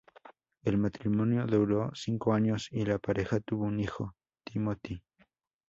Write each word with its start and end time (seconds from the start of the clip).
El 0.63 0.79
matrimonio 0.79 1.45
duró 1.45 1.91
cinco 1.93 2.33
años, 2.33 2.69
y 2.71 2.83
la 2.85 2.97
pareja 2.97 3.39
tuvo 3.39 3.65
un 3.65 3.79
hijo, 3.79 4.15
Timothy. 4.43 5.03